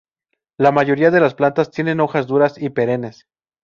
La 0.57 0.71
mayoría 0.71 1.11
de 1.11 1.19
las 1.19 1.35
plantas 1.35 1.69
tienen 1.69 1.99
hojas 1.99 2.25
duras 2.25 2.57
y 2.59 2.71
perennes. 2.71 3.27